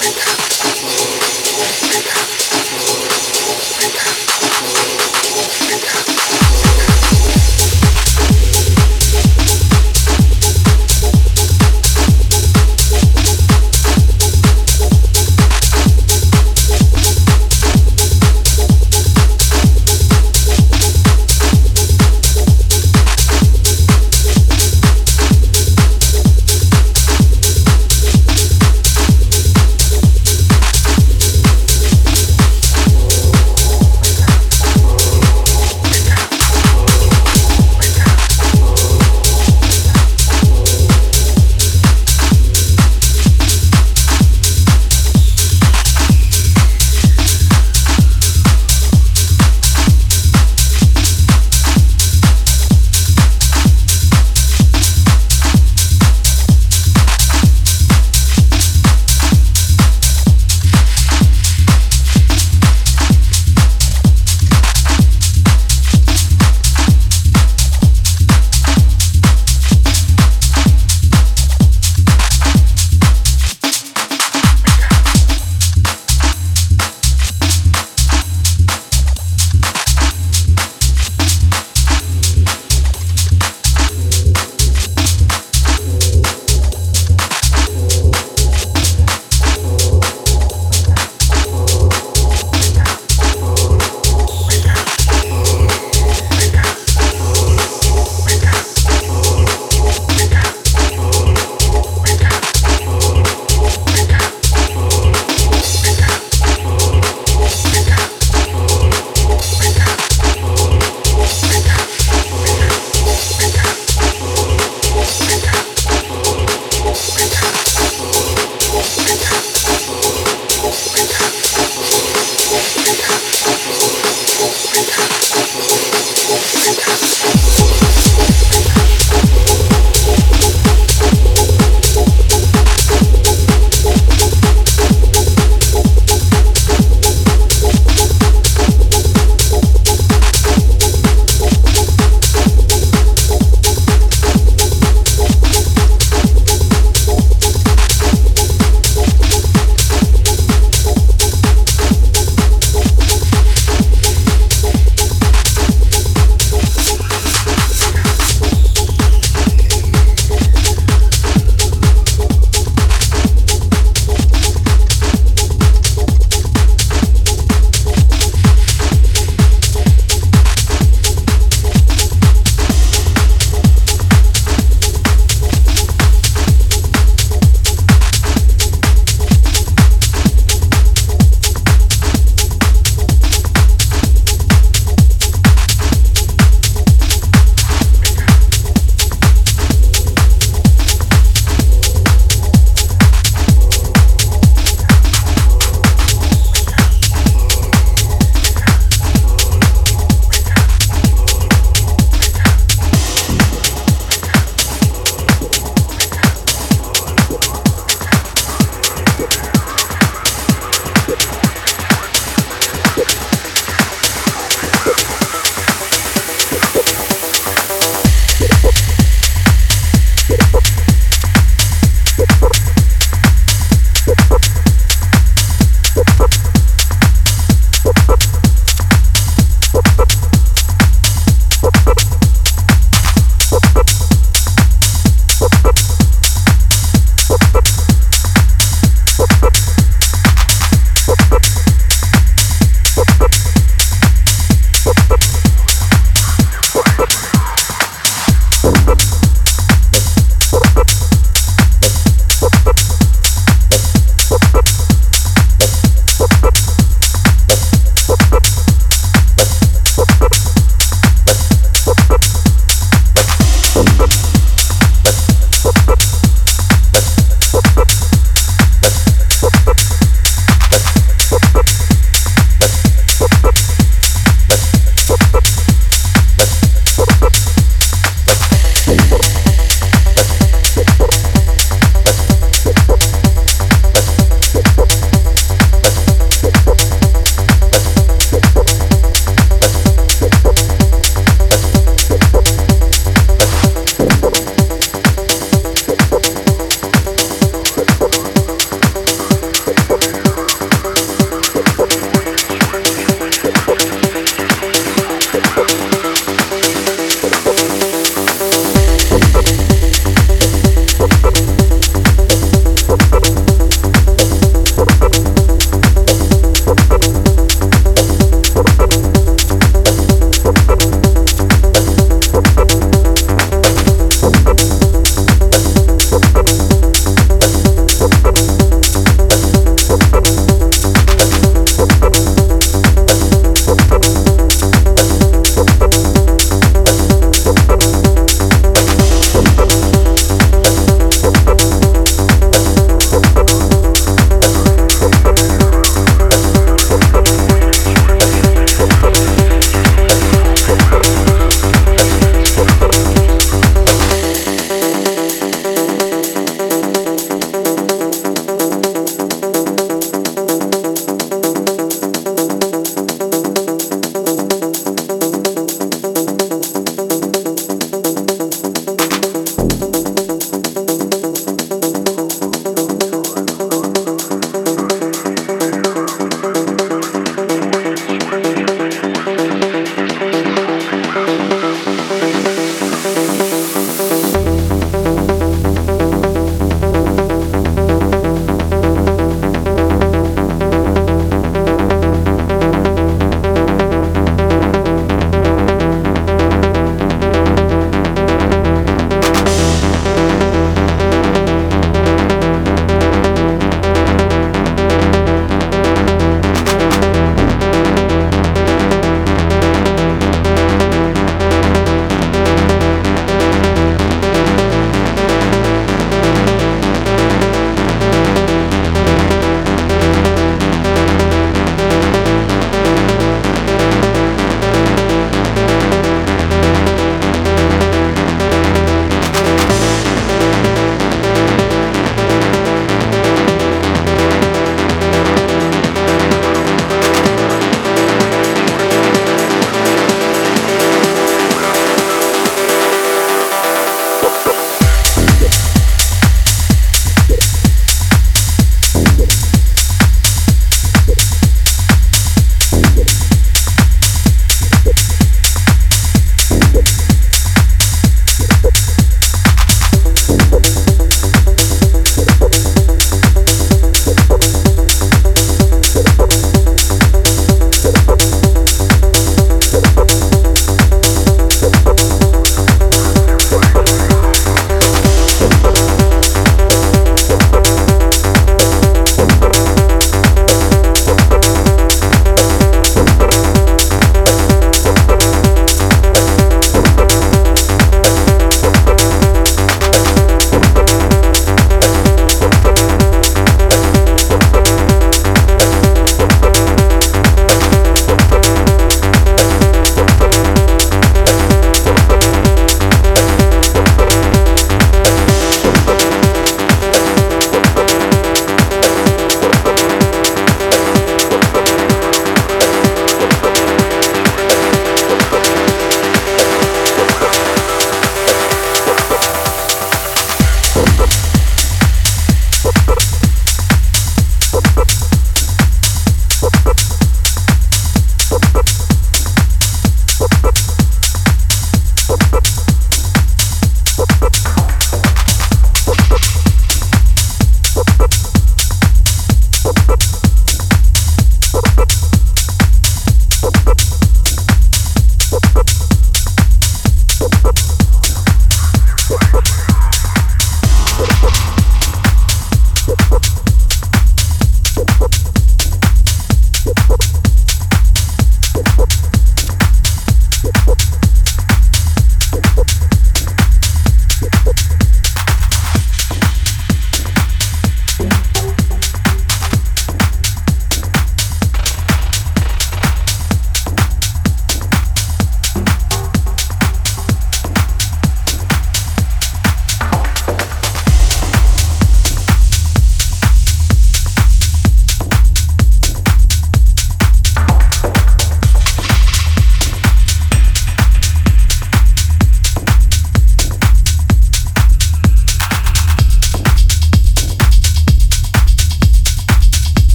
Africa. 0.00 0.39